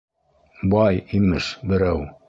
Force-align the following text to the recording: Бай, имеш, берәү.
Бай, 0.73 0.99
имеш, 1.21 1.53
берәү. 1.73 2.05